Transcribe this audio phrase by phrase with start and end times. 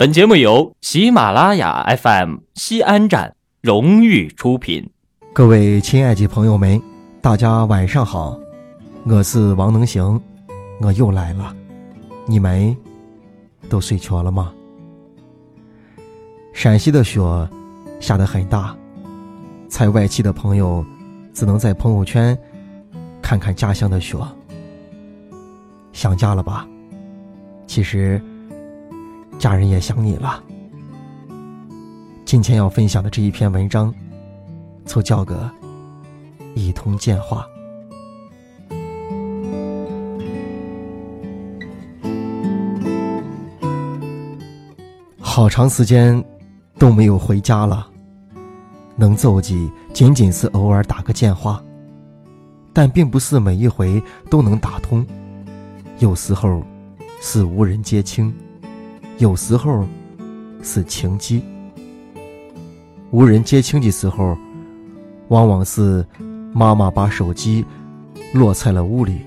[0.00, 4.88] 本节目由喜马拉雅 FM 西安站荣誉出品。
[5.34, 6.80] 各位亲爱的朋友们，
[7.20, 8.40] 大家晚上好，
[9.04, 10.18] 我是王能行，
[10.80, 11.54] 我又来了。
[12.24, 12.74] 你们
[13.68, 14.54] 都睡着了吗？
[16.54, 17.20] 陕西的雪
[18.00, 18.74] 下得很大，
[19.68, 20.82] 在外地的朋友
[21.34, 22.34] 只能在朋友圈
[23.20, 24.16] 看看家乡的雪。
[25.92, 26.66] 想家了吧？
[27.66, 28.18] 其实
[29.40, 30.44] 家人也想你了。
[32.26, 33.92] 今天要分享的这一篇文章，
[34.84, 35.50] 就叫个
[36.54, 37.46] 一通电话。
[45.18, 46.22] 好长时间
[46.78, 47.88] 都没有回家了，
[48.94, 51.64] 能走几仅仅是偶尔打个电话，
[52.74, 55.04] 但并不是每一回都能打通。
[55.98, 56.62] 有时候
[57.22, 58.34] 是无人接听，
[59.20, 59.86] 有时候
[60.62, 61.42] 是停机。
[63.10, 64.34] 无人接听的时候，
[65.28, 66.02] 往往是
[66.54, 67.62] 妈妈把手机
[68.32, 69.18] 落在了屋里；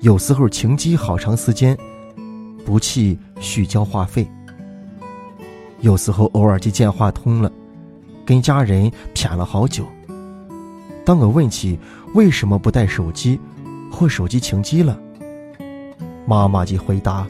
[0.00, 1.76] 有时候停机好长时间，
[2.64, 4.24] 不去续交话费；
[5.80, 7.52] 有时候偶尔的电话通了，
[8.24, 9.84] 跟家人谝了好久。
[11.04, 11.78] 当我问起
[12.14, 13.38] 为什么不带手机，
[13.92, 14.98] 或手机停机了，
[16.24, 17.28] 妈妈就回答，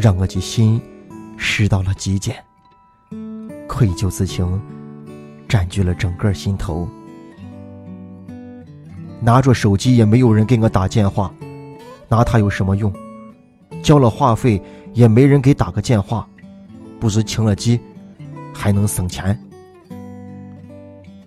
[0.00, 0.80] 让我的心
[1.36, 2.42] 湿到了极点，
[3.68, 4.58] 愧疚之情
[5.46, 6.88] 占据了整个心头。
[9.20, 11.30] 拿着手机也没有人给我打电话，
[12.08, 12.90] 拿它有什么用？
[13.82, 14.62] 交了话费
[14.94, 16.26] 也没人给打个电话，
[16.98, 17.78] 不是停了机，
[18.54, 19.38] 还能省钱。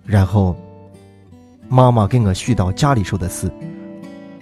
[0.04, 0.56] 然后，
[1.68, 3.48] 妈妈跟我絮叨家里头的事，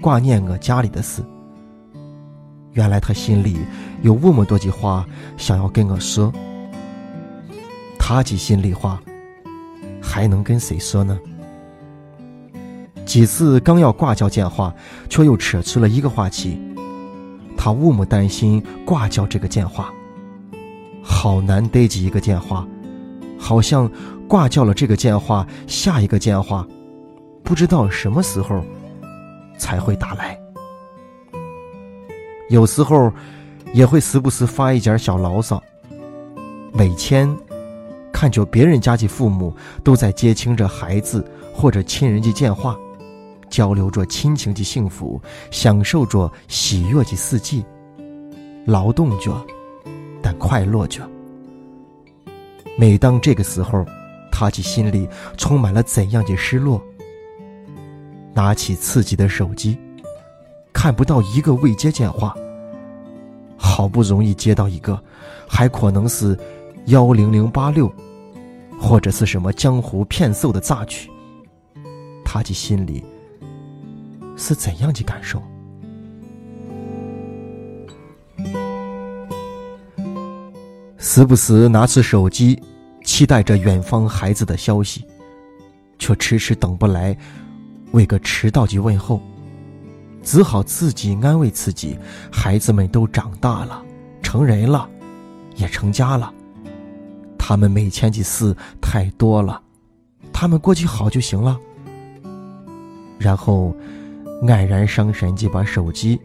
[0.00, 1.22] 挂念我家里的事。
[2.72, 3.58] 原来他心里
[4.02, 5.06] 有那么多句话
[5.36, 6.32] 想要跟我说，
[7.98, 9.00] 他的心里话
[10.00, 11.18] 还能跟谁说呢？
[13.04, 14.74] 几次刚要挂掉电话，
[15.08, 16.58] 却又扯出了一个话题。
[17.56, 19.92] 他那么担心挂掉这个电话，
[21.02, 22.66] 好难得的一个电话，
[23.38, 23.90] 好像
[24.26, 26.66] 挂掉了这个电话，下一个电话
[27.44, 28.64] 不知道什么时候
[29.58, 30.41] 才会打来。
[32.52, 33.10] 有时候，
[33.72, 35.60] 也会时不时发一点小牢骚。
[36.70, 37.34] 每天，
[38.12, 41.24] 看着别人家的父母都在接听着孩子
[41.54, 42.78] 或者亲人的电话，
[43.48, 45.18] 交流着亲情的幸福，
[45.50, 47.64] 享受着喜悦的四季，
[48.66, 49.34] 劳动着，
[50.20, 51.08] 但快乐着。
[52.76, 53.82] 每当这个时候，
[54.30, 55.08] 他的心里
[55.38, 56.82] 充满了怎样的失落？
[58.34, 59.78] 拿起自己的手机。
[60.74, 62.34] 看不到一个未接电话，
[63.82, 64.96] 好不容易接到一个，
[65.48, 66.38] 还可能是
[66.86, 67.92] 幺零零八六，
[68.80, 71.10] 或者是什么江湖骗术的诈取。
[72.24, 73.02] 他的心里
[74.36, 75.42] 是怎样的感受？
[80.96, 82.62] 时不时拿起手机，
[83.02, 85.04] 期待着远方孩子的消息，
[85.98, 87.18] 却迟迟等不来，
[87.90, 89.20] 为个迟到的问候。
[90.22, 91.98] 只好自己安慰自己：
[92.30, 93.82] 孩子们都长大了，
[94.22, 94.88] 成人了，
[95.56, 96.32] 也成家了。
[97.38, 99.60] 他们每天的事太多了，
[100.32, 101.58] 他们过去好就行了。
[103.18, 103.74] 然后，
[104.42, 106.20] 黯然伤神地把手机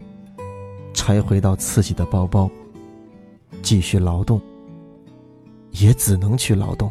[0.94, 2.50] 揣回到自己的包包，
[3.62, 4.40] 继续劳动。
[5.72, 6.90] 也只能去劳动，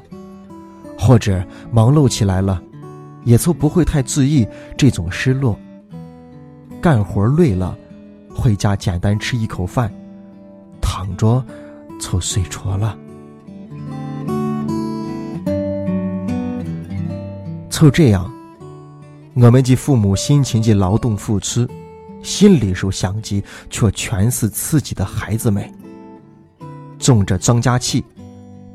[0.98, 2.62] 或者忙碌起来了，
[3.26, 4.48] 也就不会太在意
[4.78, 5.60] 这种失落。
[6.82, 7.78] 干活累了，
[8.34, 9.92] 回家简单吃一口饭，
[10.80, 11.44] 躺着
[12.00, 12.98] 就睡着了。
[17.70, 18.32] 就这样，
[19.34, 21.68] 我们的父母辛勤的劳动付出，
[22.24, 25.70] 心里受想及，却全是自己的孩子们。
[27.00, 28.04] 种着庄稼气，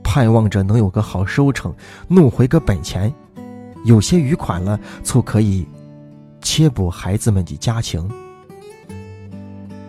[0.02, 1.74] 盼望着能有个好收成，
[2.08, 3.12] 弄回个本钱，
[3.84, 5.66] 有些余款了，就可以。
[6.42, 8.06] 切补孩子们的家情，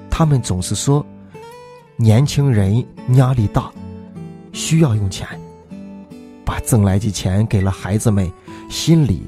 [0.10, 1.06] 他们总是说，
[1.98, 2.86] 年轻人
[3.16, 3.72] 压力大，
[4.52, 5.28] 需要用钱，
[6.46, 8.32] 把挣来的钱给了孩子们，
[8.70, 9.24] 心里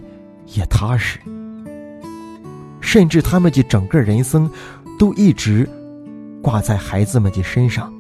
[0.54, 1.20] 也踏实。
[2.80, 4.50] 甚至他们的整个人生，
[4.98, 5.68] 都一直
[6.42, 7.92] 挂在孩子们的身上，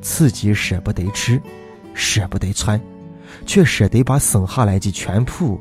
[0.00, 1.40] 自己舍不得吃，
[1.92, 2.80] 舍不得穿，
[3.44, 5.60] 却舍得把省下来的全部。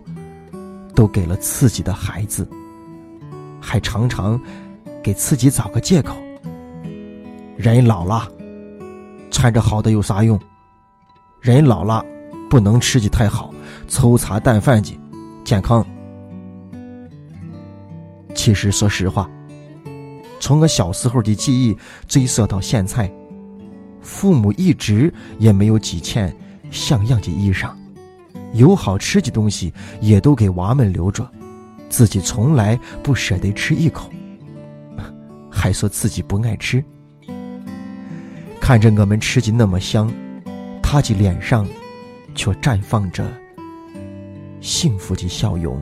[0.96, 2.48] 都给了自己的孩子，
[3.62, 4.40] 还常常
[5.04, 6.16] 给自己找个借口。
[7.58, 8.28] 人老了，
[9.32, 10.40] 穿着好的有啥用？
[11.40, 12.04] 人老了，
[12.50, 13.54] 不能吃的太好，
[13.88, 14.98] 粗茶淡饭的，
[15.44, 15.86] 健康。
[18.36, 19.30] 其实说实话，
[20.40, 23.12] 从我小时候的记忆追溯到现在，
[24.02, 26.36] 父母一直也没有几件
[26.72, 27.70] 像样的衣裳，
[28.54, 31.28] 有好吃的东西也都给娃们留着，
[31.90, 34.10] 自己从来不舍得吃一口，
[35.52, 36.84] 还说自己不爱吃。
[38.60, 40.12] 看着我们吃的那么香。
[40.86, 41.68] 他的脸上，
[42.36, 43.26] 却绽放着
[44.62, 45.82] 幸福的笑容。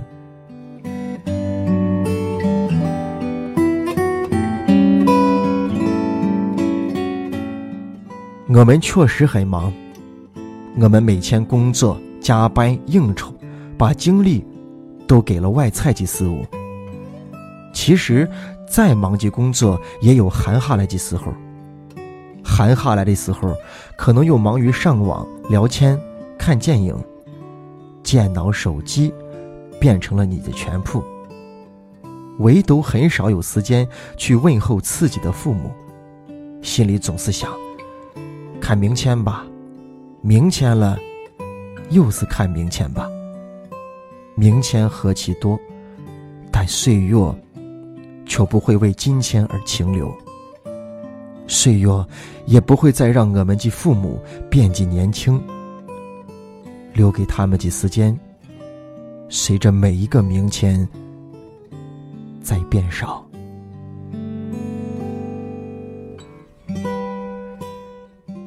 [8.48, 9.74] 我们确实很忙，
[10.80, 13.34] 我们每天工作、加班、应酬，
[13.78, 14.46] 把精力
[15.08, 16.46] 都给了外菜及事物。
[17.74, 18.30] 其实，
[18.70, 21.34] 再忙及工作也有闲下来的时候。
[22.44, 23.56] 闲下来的时候，
[23.98, 26.00] 可能又忙于上网、聊天、
[26.38, 26.96] 看电影，
[28.04, 29.14] 电脑、手机
[29.80, 31.04] 变成了你的全部。
[32.40, 35.72] 唯独很少有时间去问候自己的父母，
[36.62, 37.52] 心里总是想：
[38.60, 39.46] 看明天吧，
[40.22, 40.98] 明天了，
[41.92, 43.08] 又是看明天吧。
[44.36, 45.60] 明天何其多，
[46.52, 47.18] 但岁月
[48.26, 50.12] 却不会为金钱而停留。
[51.48, 51.90] 岁月
[52.46, 55.42] 也不会再让我们的父母变得年轻，
[56.94, 58.18] 留给他们的时间，
[59.28, 60.88] 随着每一个明天
[62.42, 63.26] 在变少。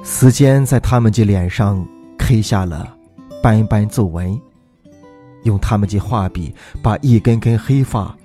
[0.02, 1.86] 时间在他们的脸上
[2.16, 2.96] 刻下了
[3.44, 4.40] 斑斑皱纹，
[5.42, 8.16] 用他们的画笔把一根根黑发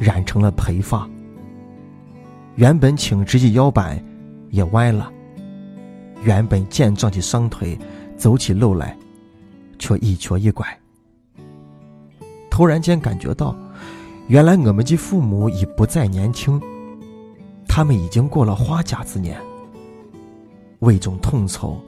[0.00, 1.08] 染成了白发。
[2.56, 4.04] 原本挺直的腰板。
[4.50, 5.12] 也歪了，
[6.24, 7.78] 原本健壮的双腿
[8.16, 8.96] 走起路来，
[9.78, 10.66] 却一瘸一拐。
[12.50, 13.54] 突然间感觉到，
[14.26, 16.58] 原来我们的父母已不再年轻，
[17.68, 19.38] 他们已经过了花甲之年。
[20.78, 21.78] 为种痛愁，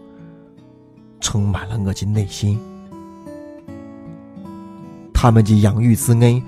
[1.20, 2.58] 充满了我的内心。
[5.12, 6.42] 他们的养育之恩，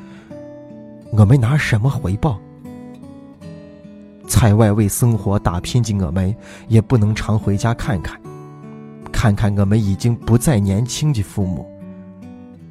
[1.12, 2.38] 我们拿什么回报？
[4.26, 6.34] 在外为生活打拼的我们，
[6.68, 8.18] 也不能常回家看看，
[9.12, 11.68] 看看我们已经不再年轻的父母。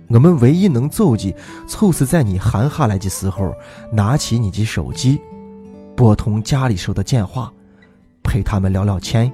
[0.07, 1.33] 我们唯一能做的，
[1.67, 3.53] 就是在你闲下来的时候，
[3.93, 5.21] 拿起你的手机，
[5.95, 7.53] 拨通家里手的电话，
[8.23, 9.31] 陪他们聊聊天，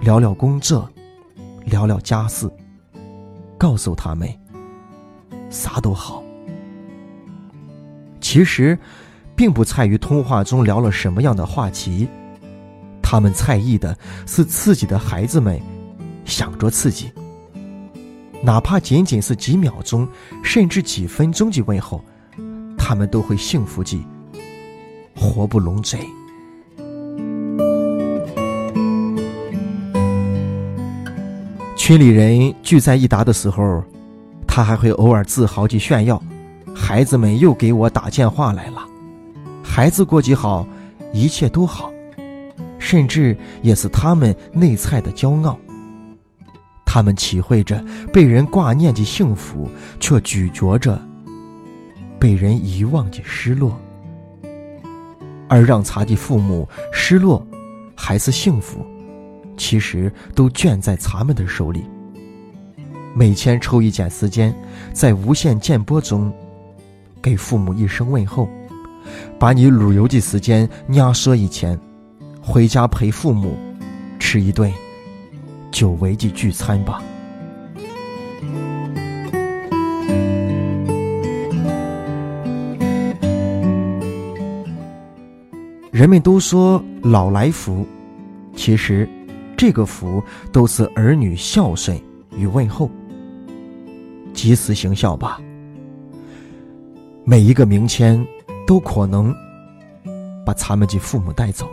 [0.00, 0.88] 聊聊工作，
[1.68, 2.50] 聊聊家事，
[3.56, 4.28] 告诉他们，
[5.48, 6.22] 啥都好。
[8.20, 8.78] 其实。
[9.38, 12.08] 并不在于通话中聊了什么样的话题，
[13.00, 15.62] 他们在意的是自己的孩子们
[16.24, 17.12] 想着自己，
[18.42, 20.08] 哪怕仅仅是几秒钟，
[20.42, 22.04] 甚至几分钟的问候，
[22.76, 24.04] 他们都会幸福的
[25.14, 26.00] 活不拢嘴。
[31.88, 33.82] 群里人聚在一达的时候，
[34.46, 36.22] 他还会偶尔自豪地炫耀
[36.76, 38.86] ：“孩子们又给我打电话来了。”
[39.64, 40.68] 孩子过得好，
[41.14, 41.90] 一切都好，
[42.78, 45.58] 甚至也是他们内在的骄傲。
[46.84, 49.66] 他们体会着被人挂念的幸福，
[49.98, 51.00] 却咀嚼着
[52.18, 53.74] 被人遗忘的失落。
[55.48, 57.42] 而让他的父母失落，
[57.96, 58.84] 还是幸福，
[59.58, 61.84] 其实都卷在咱们的手里。
[63.14, 64.54] 每天抽一点时间，
[64.94, 66.32] 在无线电波中，
[67.20, 68.48] 给父母一声问候。
[69.38, 71.78] 把你旅游的时间压缩一天，
[72.40, 73.56] 回家陪父母
[74.18, 74.70] 吃一顿
[75.70, 77.02] 久违的聚餐吧。
[85.90, 87.86] 人们都说老来福，
[88.54, 89.08] 其实
[89.58, 92.00] 这个福都是儿女孝顺
[92.34, 92.88] 与问候。
[94.32, 95.38] 及时行孝吧，
[97.26, 98.26] 每一个明天。
[98.68, 99.34] 都可能
[100.44, 101.66] 把他们的父母带走，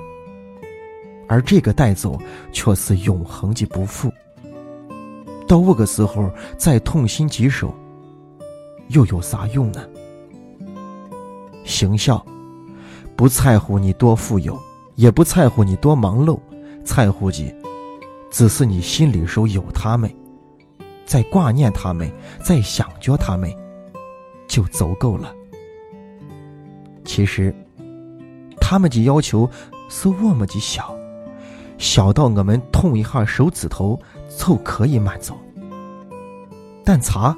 [1.27, 2.17] 而这个带走
[2.53, 4.09] 却是永恒的不负。
[5.45, 7.75] 到那个时候再痛心疾首，
[8.87, 9.85] 又有啥用呢？
[11.65, 12.25] 行孝，
[13.17, 14.57] 不在乎你多富有，
[14.95, 16.39] 也不在乎你多忙碌，
[16.85, 17.53] 在乎的
[18.35, 20.13] 只是你心里手有他们，
[21.05, 22.11] 在挂念他们，
[22.43, 23.49] 在想着他们，
[24.45, 25.33] 就足够了。
[27.05, 27.55] 其实，
[28.59, 29.49] 他们的要求
[29.87, 30.93] 是我们的小，
[31.77, 33.97] 小到我们痛一下手指头
[34.37, 35.33] 就可以满足。
[36.83, 37.33] 但茶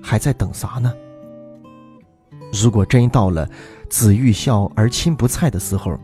[0.00, 0.94] 还在等啥呢？
[2.52, 3.50] 如果真到了
[3.90, 5.98] 子欲孝而亲不在的时候，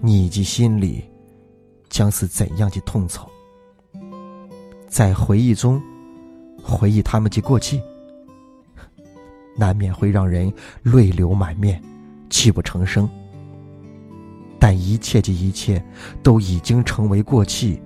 [0.00, 1.08] 你的心里
[1.88, 3.30] 将是怎样的痛楚？
[4.88, 5.80] 在回忆中
[6.62, 7.80] 回忆他们的过去，
[9.56, 10.52] 难免会让人
[10.82, 11.80] 泪流满面、
[12.30, 13.08] 泣不成声。
[14.58, 15.82] 但一切的一切
[16.22, 17.80] 都已经成为过去，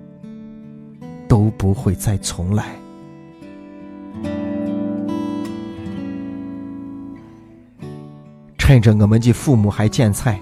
[1.29, 2.75] 都不会再重来。
[8.57, 10.41] 趁着我们的父母还健在，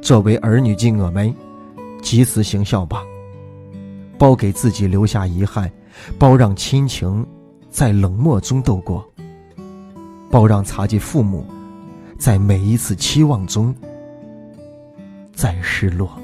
[0.00, 1.34] 作为儿女的我们，
[2.00, 3.02] 及时行孝吧。
[4.24, 5.70] 包给自己留下遗憾，
[6.18, 7.26] 包让亲情
[7.68, 9.06] 在冷漠中度过，
[10.30, 11.46] 包让茶的父母
[12.18, 13.74] 在每一次期望中
[15.34, 16.18] 再失落。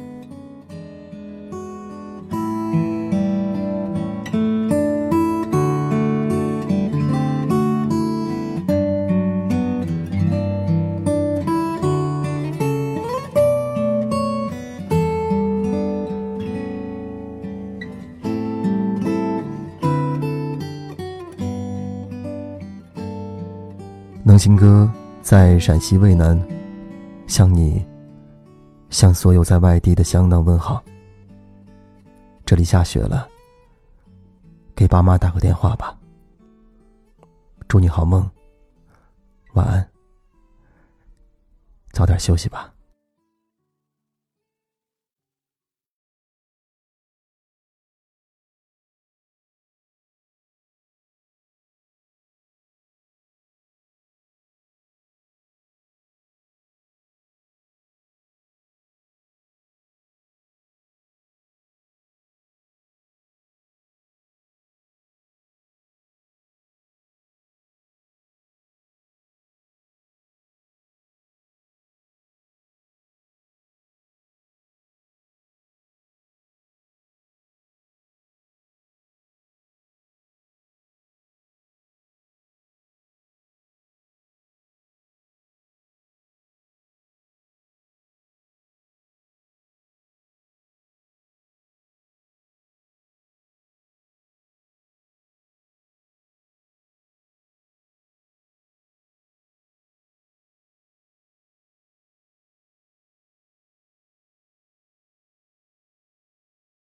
[24.40, 26.34] 金哥在陕西渭南，
[27.26, 27.84] 向你，
[28.88, 30.82] 向所有在外地的乡党问好。
[32.46, 33.28] 这里下雪了，
[34.74, 35.94] 给爸妈打个电话吧。
[37.68, 38.26] 祝你好梦，
[39.52, 39.86] 晚安，
[41.92, 42.72] 早点休息吧。